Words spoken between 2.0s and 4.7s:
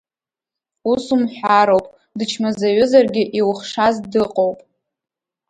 дычмазаҩызаргьы иухшаз дыҟоуп.